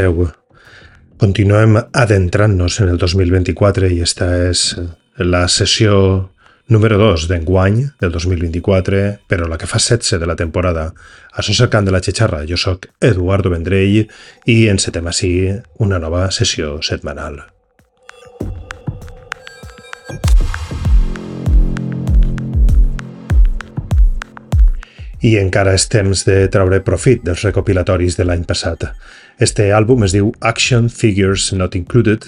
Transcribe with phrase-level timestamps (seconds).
[0.00, 0.30] esteu?
[1.20, 4.72] Continuem adentrant-nos en el 2024 i esta és
[5.20, 6.30] la sessió
[6.72, 10.94] número 2 d'enguany del 2024, però la que fa 16 de la temporada.
[11.36, 12.46] Això és el de la Xixarra.
[12.48, 14.06] Jo sóc Eduardo Vendrell
[14.46, 17.42] i encetem així una nova sessió setmanal.
[25.20, 28.86] i encara és temps de treure profit dels recopilatoris de l'any passat.
[29.40, 32.26] Este àlbum es diu Action Figures Not Included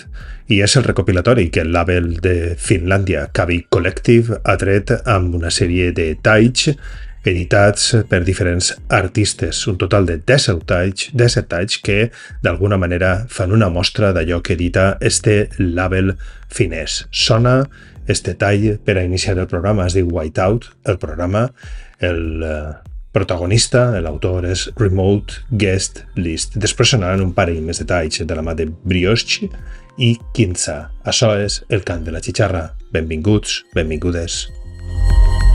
[0.49, 5.51] i és el recopilatori que el label de Finlàndia, Kavi Collective, ha tret amb una
[5.53, 6.71] sèrie de talls
[7.29, 11.99] editats per diferents artistes, un total de 10 talls, 10 talls que
[12.41, 16.15] d'alguna manera fan una mostra d'allò que edita este label
[16.49, 17.03] finès.
[17.13, 17.59] Sona
[18.09, 21.51] este tall per a iniciar el programa, es diu Whiteout, el programa,
[22.01, 22.73] el uh,
[23.13, 26.57] protagonista, l'autor és Remote Guest List.
[26.57, 29.51] Després sonaran un parell més detalls de la mà de Brioche
[30.01, 30.89] i Quinza.
[31.05, 32.71] Això és el cant de la xixarra.
[32.93, 34.47] Benvinguts, benvingudes.
[34.49, 35.52] bin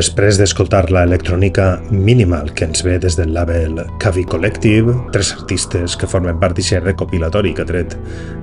[0.00, 5.92] Després d'escoltar la electrònica minimal que ens ve des del label Cavi Collective, tres artistes
[6.00, 7.98] que formen part d'aquest recopilatori que ha tret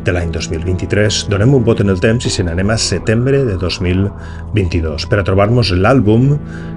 [0.06, 3.58] de l'any 2023, donem un vot en el temps i se n'anem a setembre de
[3.58, 6.30] 2022 per a trobar-nos l'àlbum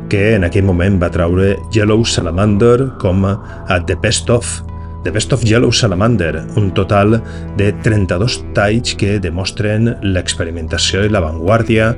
[0.09, 3.37] que en aquell moment va traure Yellow Salamander com a
[3.85, 4.70] The Best Of
[5.03, 7.23] The Best of Yellow Salamander, un total
[7.57, 11.95] de 32 talls que demostren l'experimentació i l'avantguàrdia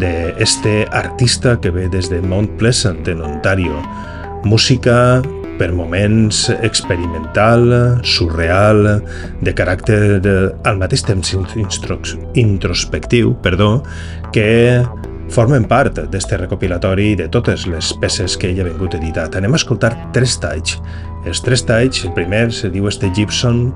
[0.00, 3.82] d'este artista que ve des de Mount Pleasant, en Ontario.
[4.44, 5.22] Música
[5.58, 7.70] per moments experimental,
[8.04, 9.02] surreal,
[9.40, 10.20] de caràcter
[10.68, 11.32] al mateix temps
[12.36, 13.70] introspectiu, perdó,
[14.32, 14.84] que
[15.32, 19.36] formen part d'este recopilatori de totes les peces que ell ha vingut editat.
[19.36, 20.78] Anem a escoltar tres talls
[21.26, 23.72] els tres talls, el primer se diu este Gibson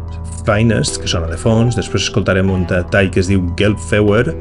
[0.47, 4.37] Finest, que sona de fons, després escoltarem un tall que es diu Gelbfeuer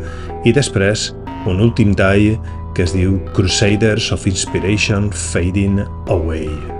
[0.45, 1.09] i després
[1.49, 2.35] un últim tall
[2.77, 5.81] que es diu Crusaders of Inspiration Fading
[6.13, 6.78] Away.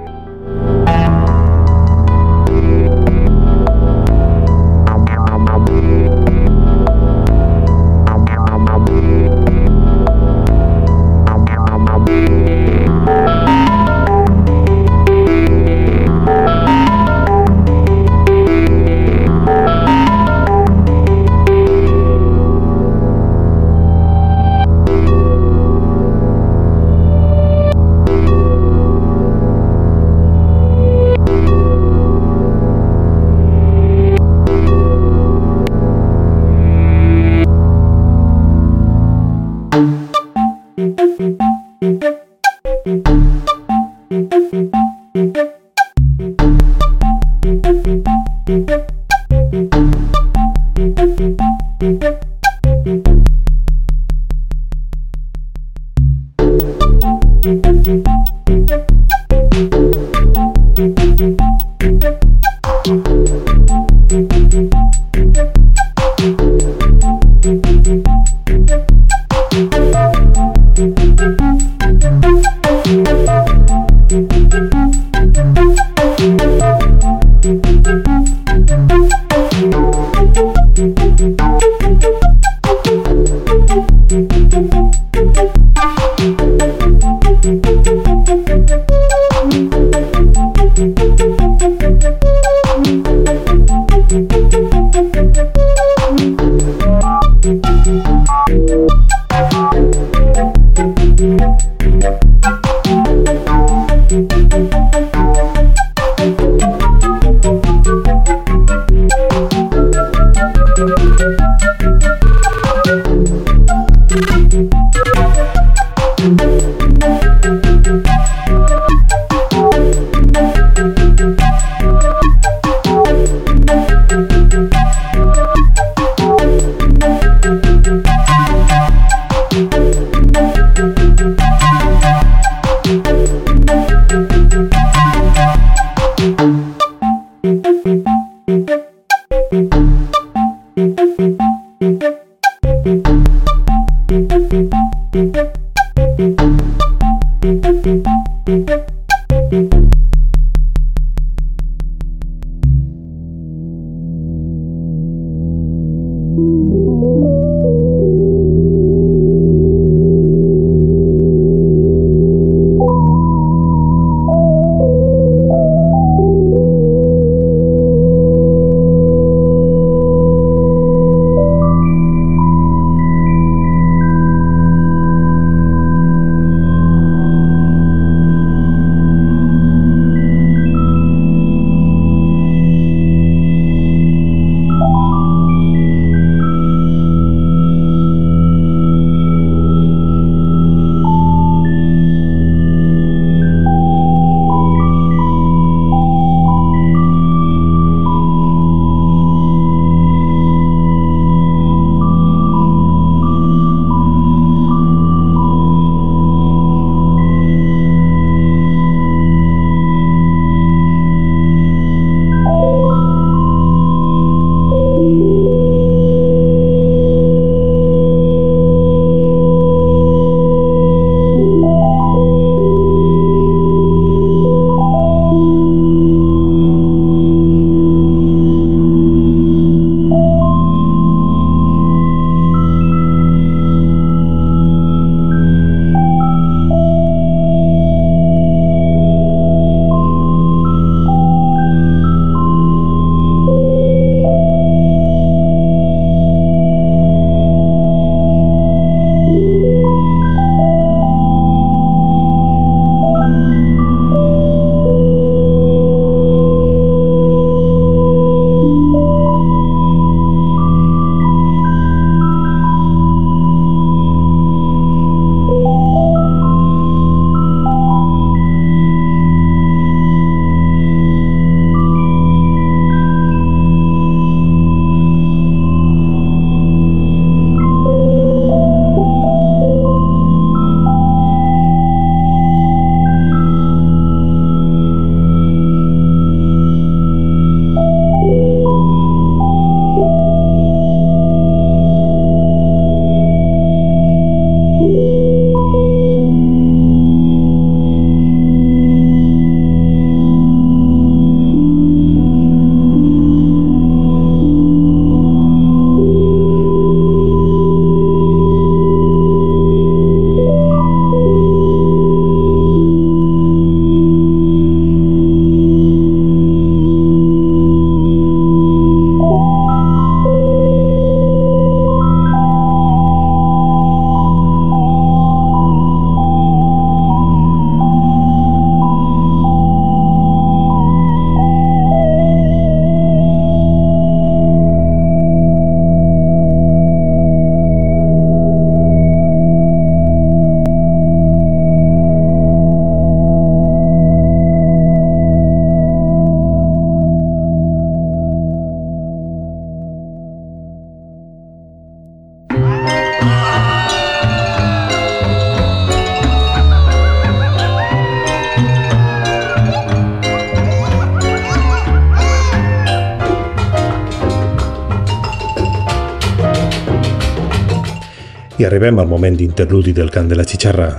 [368.70, 370.90] Arribem al moment d'interludi del cant de la xixarra,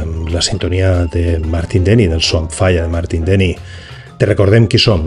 [0.00, 3.50] amb la sintonia de Martin Denny, del Swamp Fire de Martin Denny.
[4.16, 5.04] Te recordem qui som.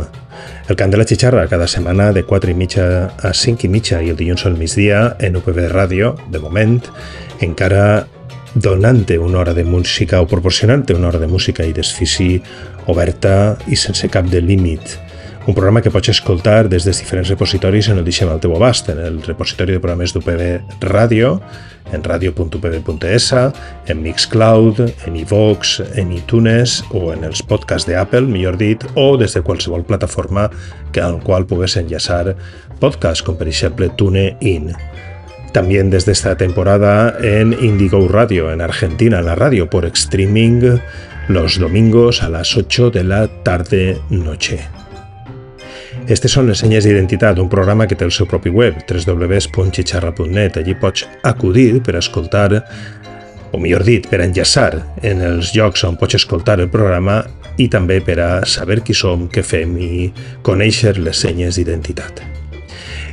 [0.69, 2.85] El cant de la xixarra cada setmana de 4 i mitja
[3.17, 6.77] a 5 i mitja i el dilluns al migdia en UPB Ràdio, de moment,
[7.41, 8.05] encara
[8.53, 12.35] donant-te una hora de música o proporcionant-te una hora de música i desfici
[12.93, 14.99] oberta i sense cap de límit.
[15.45, 18.99] Un programa que pots escoltar des dels diferents repositoris en el deixem al teu en
[19.03, 21.41] el repositori de programes d'UPB Ràdio,
[21.91, 23.33] en radio.upb.es,
[23.87, 29.33] en Mixcloud, en iVox, en iTunes o en els podcasts d'Apple, millor dit, o des
[29.33, 30.49] de qualsevol plataforma
[30.93, 32.37] que al qual pugues enllaçar
[32.79, 34.71] podcasts, com per exemple TuneIn.
[35.51, 40.79] También desde esta temporada en Indigo Radio, en Argentina, en la radio, por streaming
[41.27, 44.82] los domingos a las 8 de la tarde-noche.
[46.11, 50.59] Estes són les senyes d'identitat, un programa que té el seu propi web, www.xixarra.net.
[50.59, 52.59] Allí pots acudir per escoltar,
[53.55, 57.21] o millor dit, per enllaçar en els llocs on pots escoltar el programa
[57.55, 60.07] i també per a saber qui som, què fem i
[60.43, 62.42] conèixer les senyes d'identitat.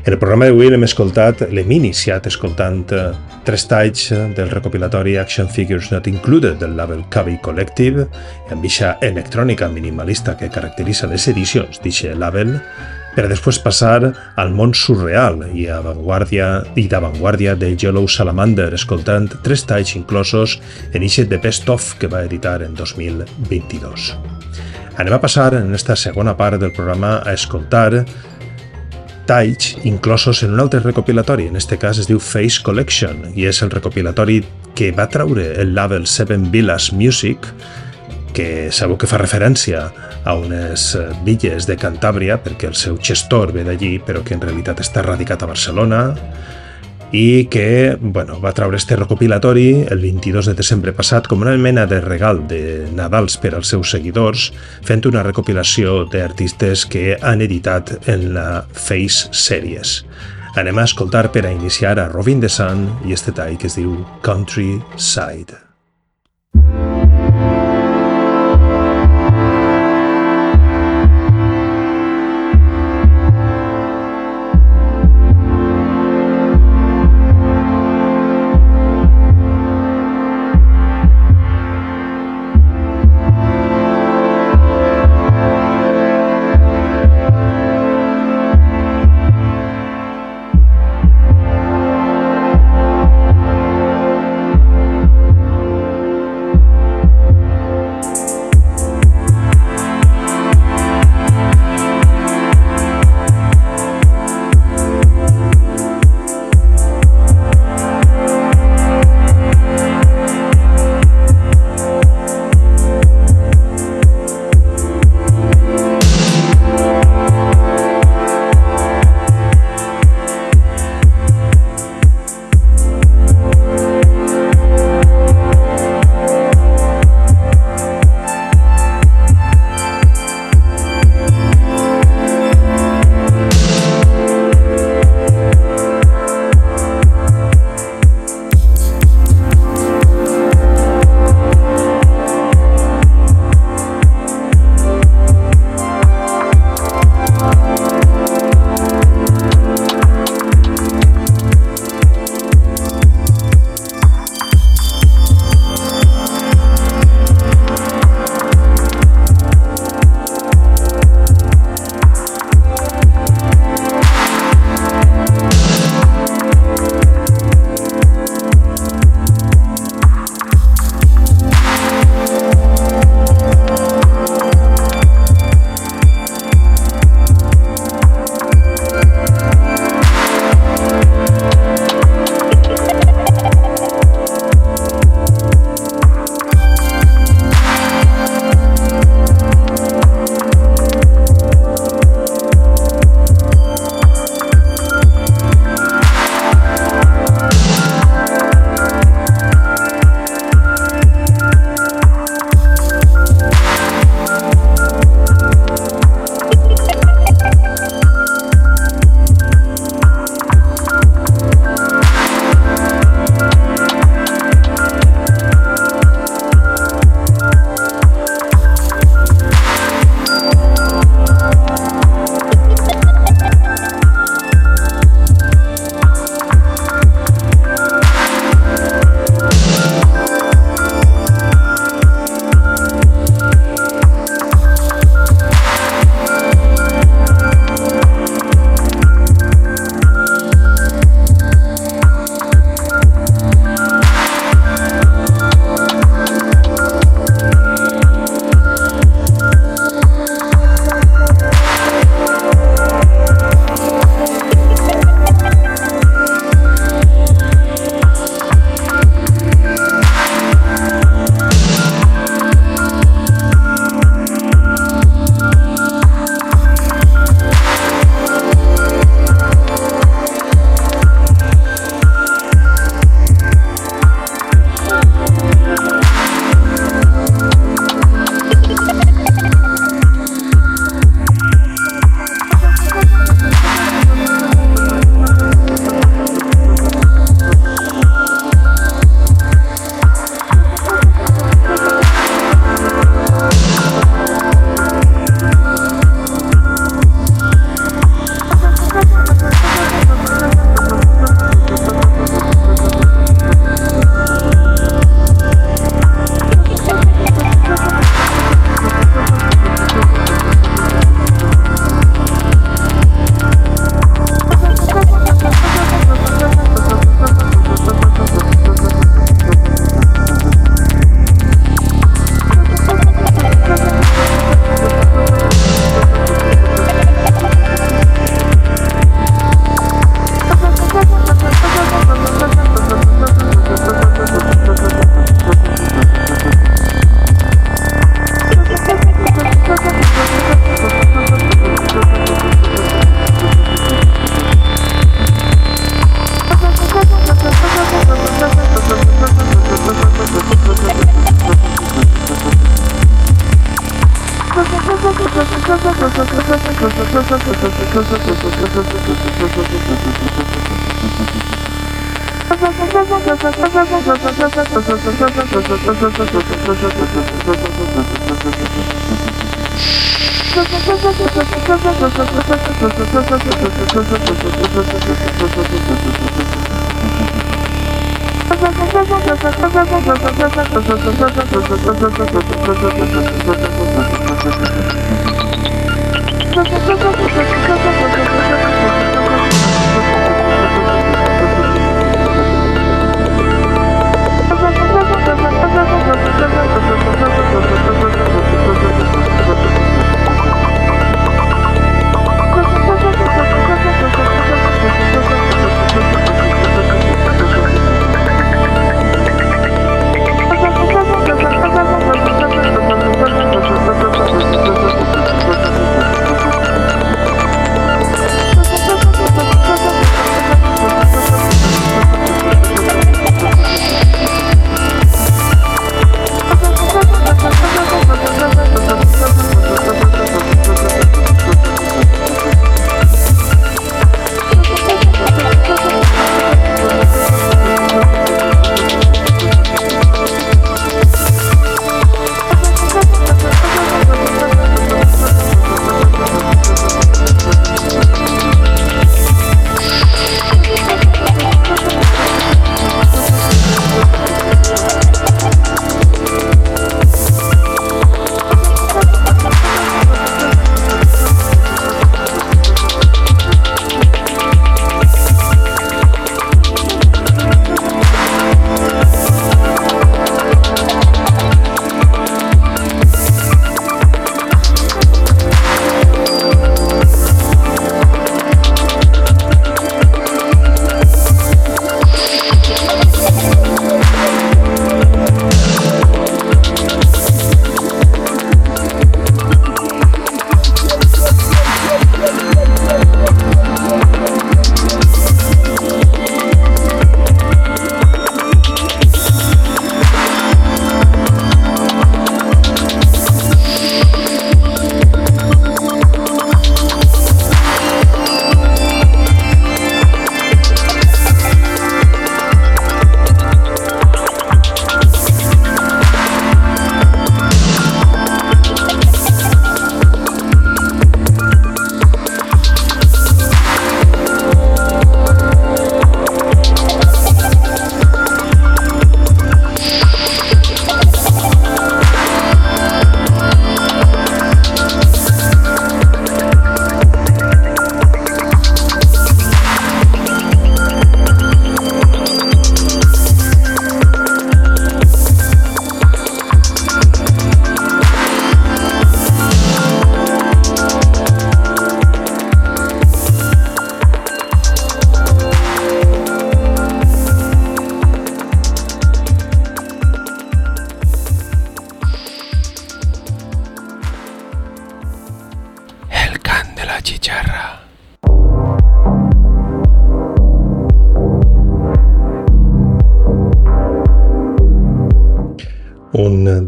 [0.00, 3.10] En el programa d'avui hem escoltat, l'hem iniciat escoltant eh,
[3.44, 8.06] tres talls del recopilatori Action Figures Not Included del label Cubby Collective,
[8.48, 12.56] amb eixa electrònica minimalista que caracteritza les edicions d'aquest label,
[13.12, 16.48] per després passar al món surreal i avantguàrdia
[16.80, 20.56] i d'avantguàrdia de Yellow Salamander, escoltant tres talls inclosos
[20.94, 24.14] en eixe The Best Of que va editar en 2022.
[24.96, 28.06] Anem a passar en esta segona part del programa a escoltar
[29.30, 33.60] talls inclosos en un altre recopilatori, en este cas es diu Face Collection, i és
[33.62, 34.40] el recopilatori
[34.74, 37.46] que va traure el label Seven Villas Music,
[38.34, 39.84] que sabeu que fa referència
[40.26, 44.82] a unes villes de Cantàbria, perquè el seu gestor ve d'allí, però que en realitat
[44.82, 46.02] està radicat a Barcelona,
[47.12, 51.86] i que bueno, va treure este recopilatori el 22 de desembre passat com una mena
[51.90, 54.50] de regal de Nadals per als seus seguidors,
[54.86, 60.00] fent una recopilació d'artistes que han editat en la Face Series.
[60.58, 63.78] Anem a escoltar per a iniciar a Robin the Sun i este tall que es
[63.78, 65.69] diu Countryside.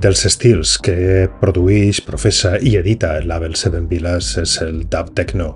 [0.03, 5.53] Dels estils que produeix, professa i edita el label Seven Villas és el dub techno.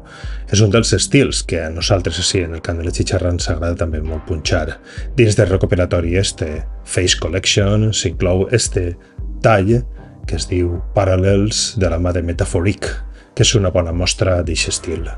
[0.53, 3.51] És un dels estils que a nosaltres així en el cant de la xixarra ens
[3.51, 4.79] agrada també molt punxar.
[5.19, 8.93] Dins del recopilatori este Face Collection s'inclou este
[9.43, 9.81] tall
[10.27, 12.91] que es diu Parallels de la mà de Metaphoric,
[13.35, 15.09] que és una bona mostra d'aquest estil.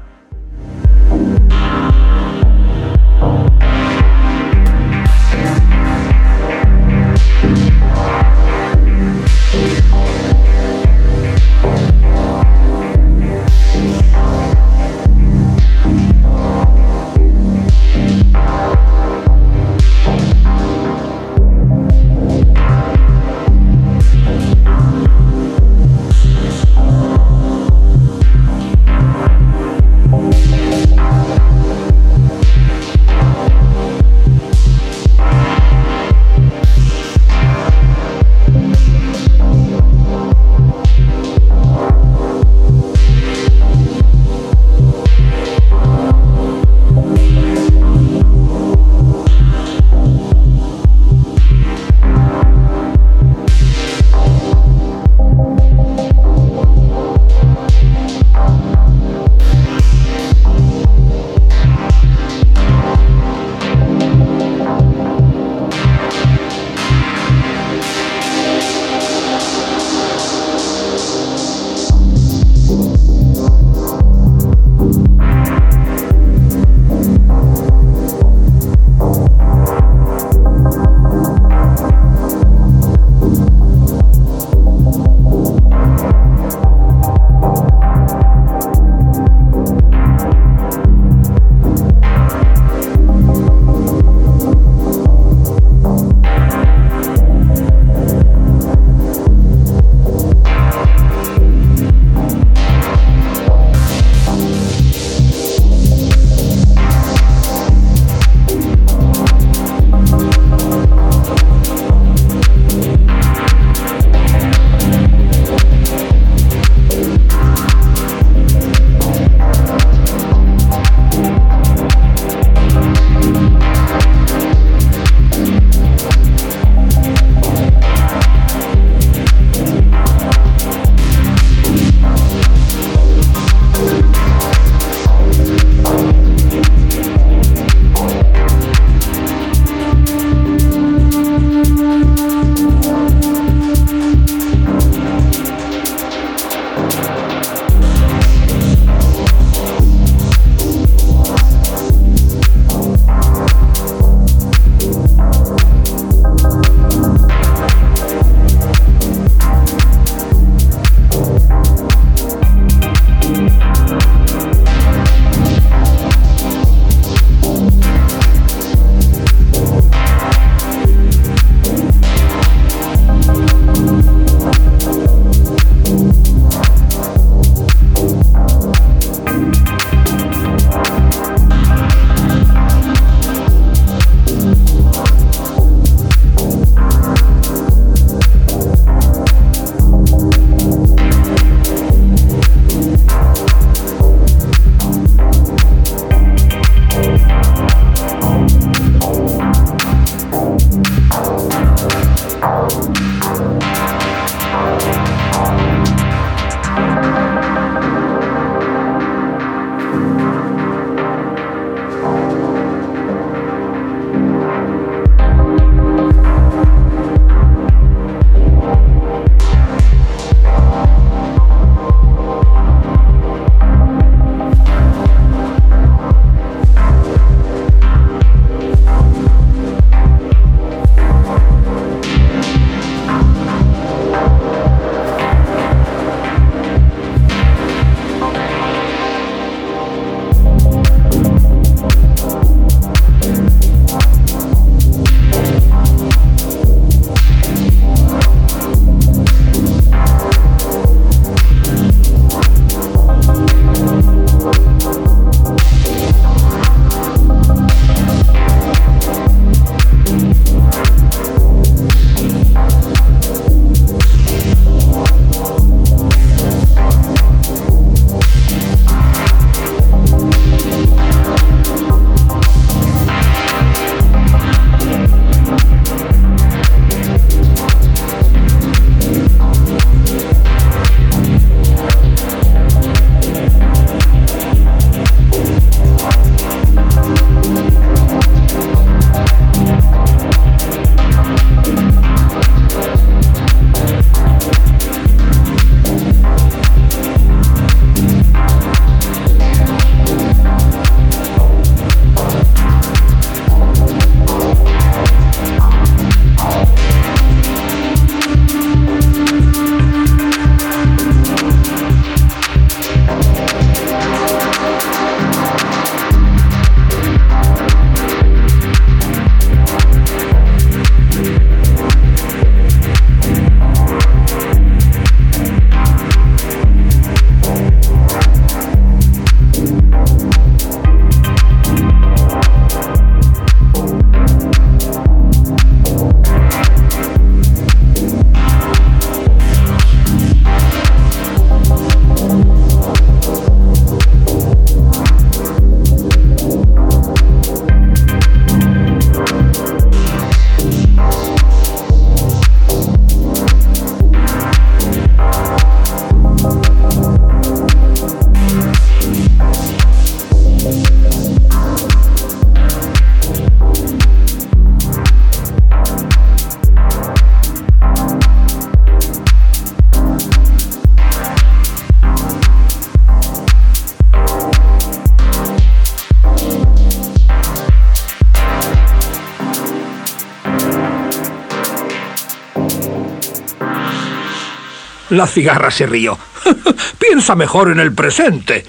[385.11, 386.19] La cigarra se rió.
[386.99, 388.65] Piensa mejor en el presente.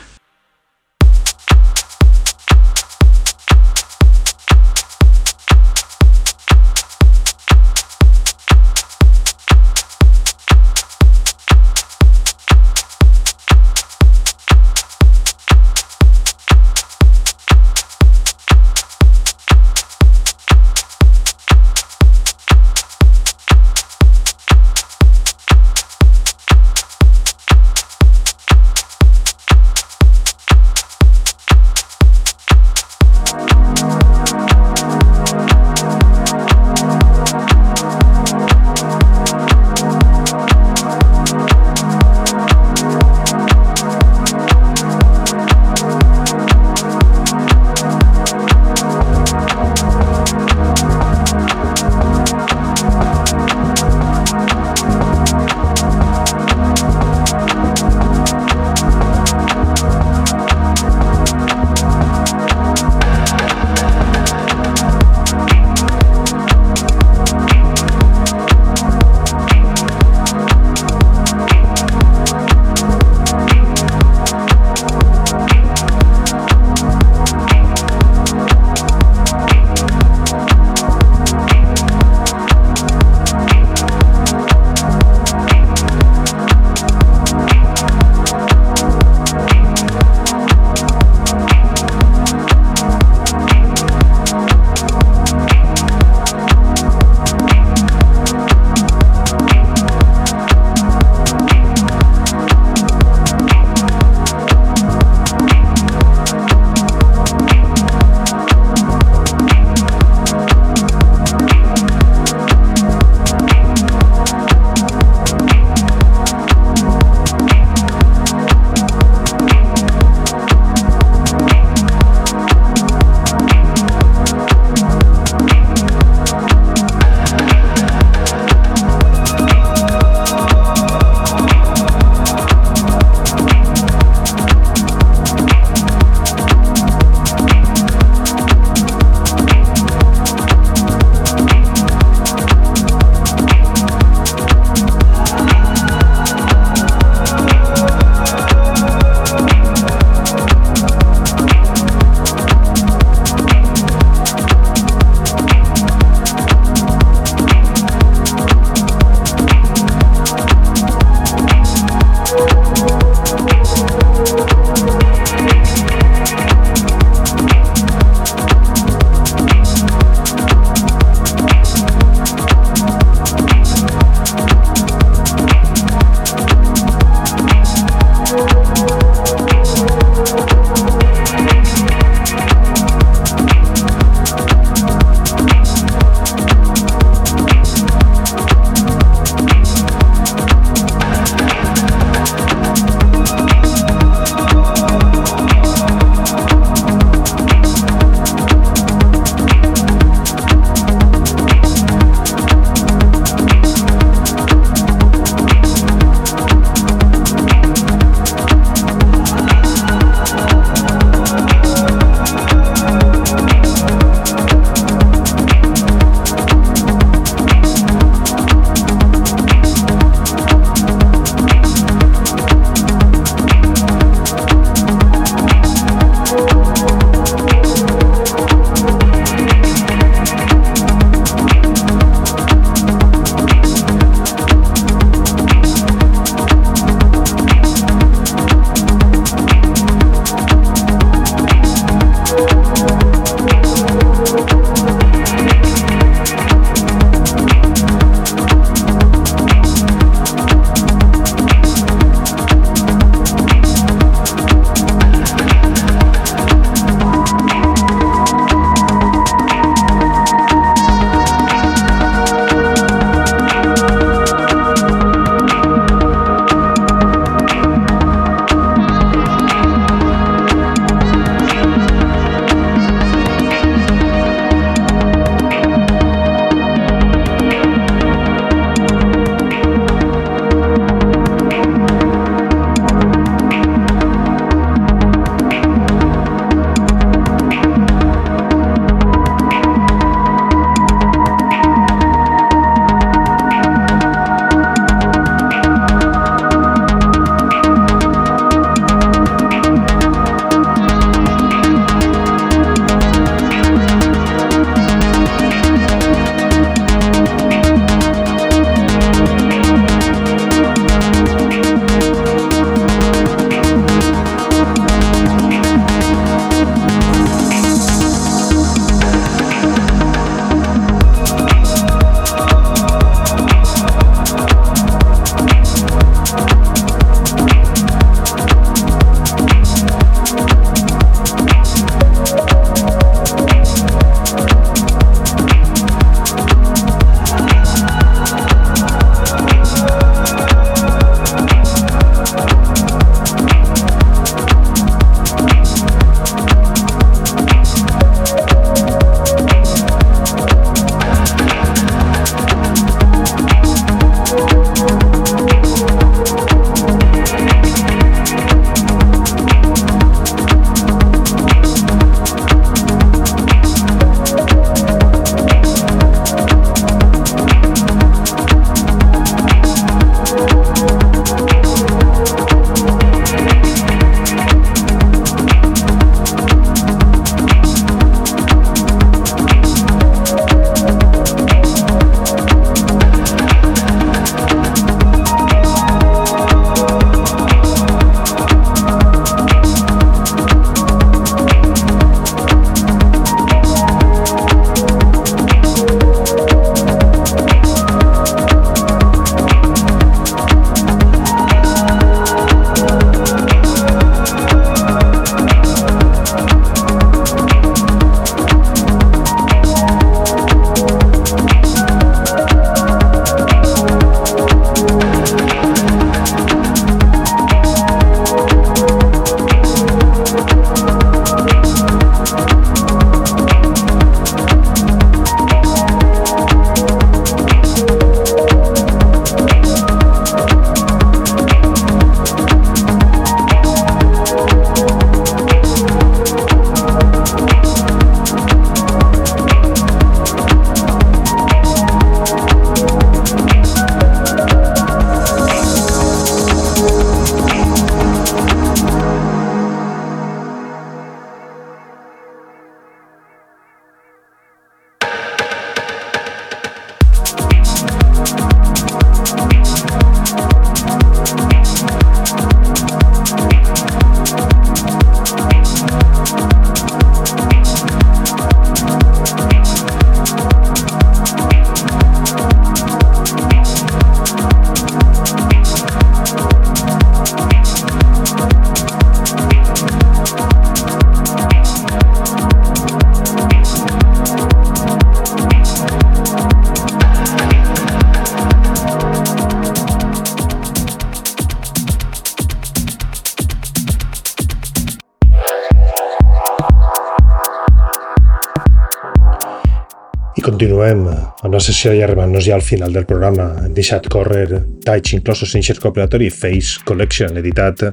[501.70, 503.52] Sessió i arribant-nos ja al final del programa.
[503.62, 504.48] Hem deixat córrer
[504.86, 507.84] talls inclosos en recopilatori Face Collection, editat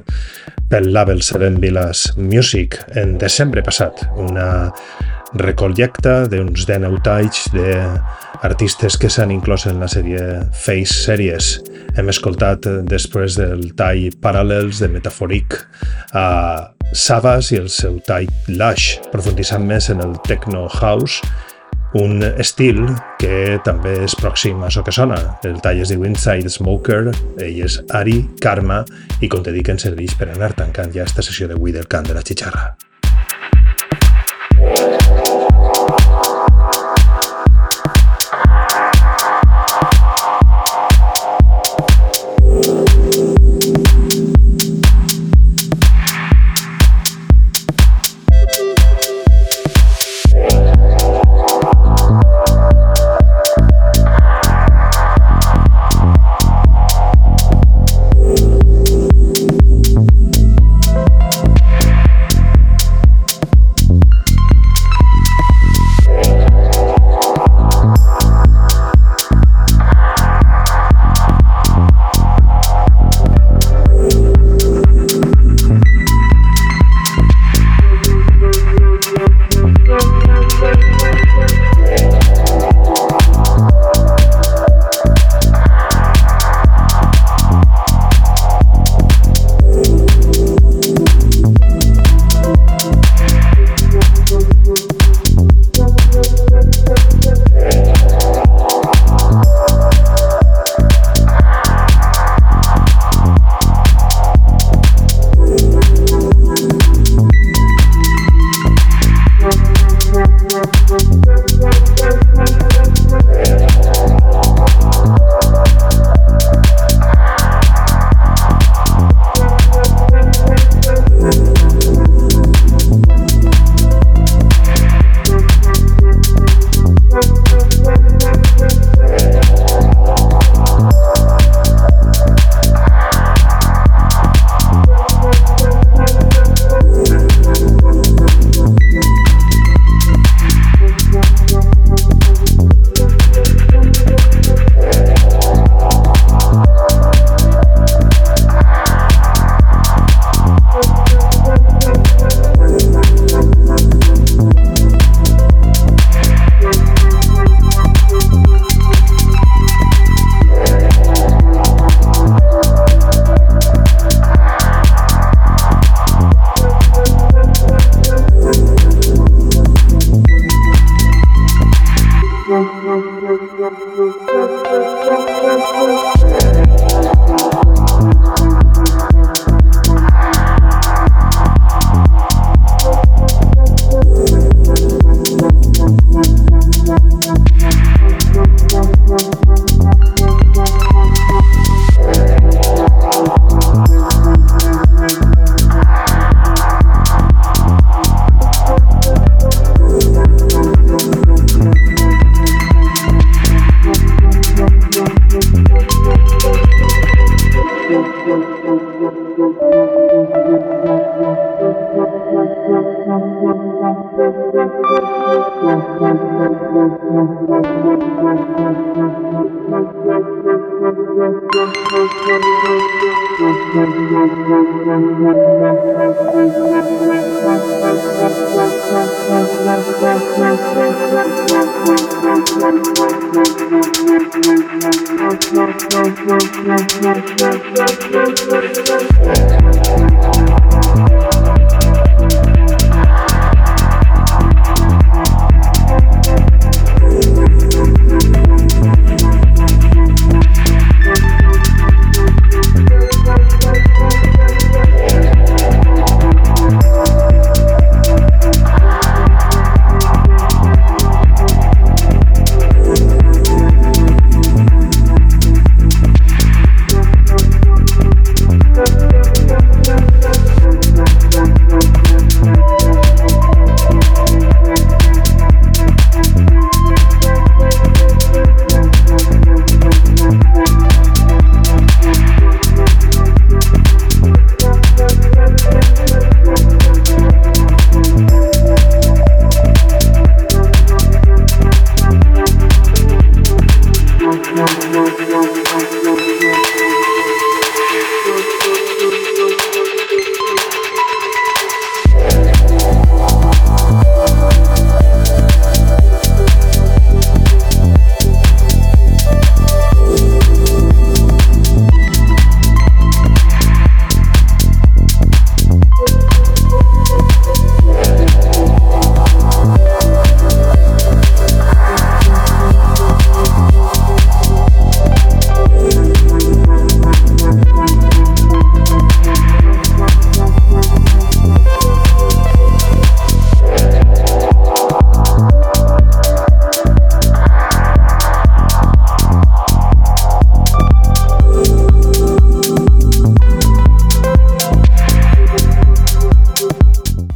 [0.71, 4.01] pel label Seven Villas Music en desembre passat.
[4.17, 4.47] Una
[5.37, 10.23] recollecta d'uns 19 talls d'artistes que s'han inclòs en la sèrie
[10.55, 11.57] Face Series.
[11.97, 15.59] Hem escoltat després del tall Parallels de Metaforic
[16.17, 16.25] a
[16.95, 21.21] Savas i el seu tall Lush, profundissant més en el Techno House
[21.95, 22.81] un estil
[23.19, 25.19] que també és pròxim a això que sona.
[25.47, 28.83] El tall es diu Inside Smoker, ell és Ari Karma
[29.21, 32.09] i com te dic ens serveix per anar tancant ja esta sessió d'avui del cant
[32.09, 32.75] de la xitxarra.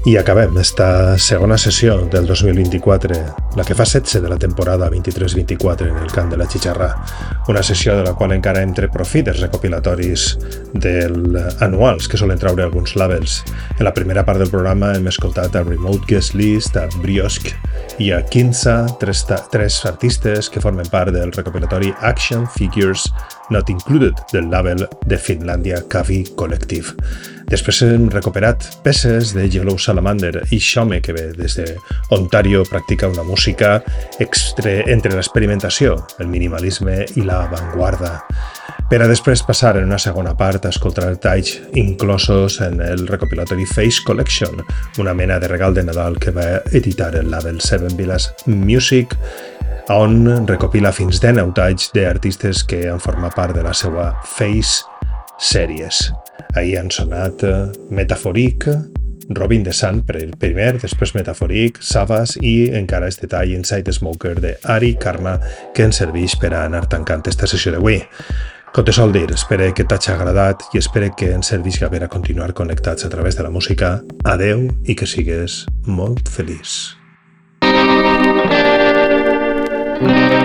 [0.04, 3.18] I acabem esta segona sessió del 2024,
[3.56, 6.88] la que fa 16 de la temporada 23-24 en el camp de la Xixarrà,
[7.54, 10.40] una sessió de la qual encara entre profit dels recopilatoris
[10.74, 13.44] del anuals que solen traure alguns labels.
[13.78, 17.52] En la primera part del programa hem escoltat a Remote Guest List, a Briosk
[18.02, 23.06] i a Kinsa, tres, tres artistes que formen part del recopilatori Action Figures
[23.52, 26.96] Not Included del label de Finlàndia Kavi Collective.
[27.52, 31.68] Després hem recuperat peces de Yellow Salamander i Shome, que ve des de
[32.16, 33.82] Ontario, practica una música
[34.24, 38.22] extre, entre l'experimentació, el minimalisme i la avantguarda,
[38.92, 43.68] per a després passar en una segona part a escoltar talls inclosos en el recopilatori
[43.68, 44.64] Face Collection,
[45.00, 49.16] una mena de regal de Nadal que va editar el label Seven Villas Music,
[49.90, 54.84] on recopila fins 10 talls d'artistes que han format part de la seva Face
[55.42, 56.12] Series.
[56.56, 57.56] Ahir han sonat eh,
[57.90, 58.68] Metaforic,
[59.34, 64.36] Robin de Sant per el primer, després Metaforic, Savas i encara este tall Inside Smoker
[64.44, 65.38] de Ari Karma
[65.76, 68.02] que ens serveix per a anar tancant esta sessió d'avui.
[68.72, 72.12] Com te sol dir, espero que t'hagi agradat i espero que ens servisca per a
[72.12, 74.00] continuar connectats a través de la música.
[74.24, 77.01] Adeu i que sigues molt feliç.
[80.02, 80.41] Thank you